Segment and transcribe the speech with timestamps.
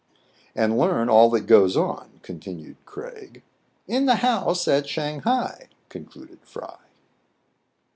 [0.55, 3.43] "And learn all that goes on "—continued Craig."
[3.87, 6.79] In the house at Shang hai," concluded Fry.